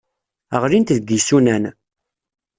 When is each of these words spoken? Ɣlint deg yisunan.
Ɣlint 0.61 0.93
deg 0.97 1.05
yisunan. 1.15 1.63